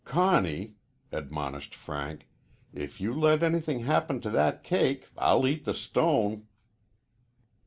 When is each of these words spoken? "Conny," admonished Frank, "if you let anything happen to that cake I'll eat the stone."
"Conny," 0.03 0.73
admonished 1.11 1.75
Frank, 1.75 2.27
"if 2.73 2.99
you 2.99 3.13
let 3.13 3.43
anything 3.43 3.81
happen 3.81 4.19
to 4.21 4.31
that 4.31 4.63
cake 4.63 5.07
I'll 5.15 5.45
eat 5.45 5.63
the 5.63 5.75
stone." 5.75 6.47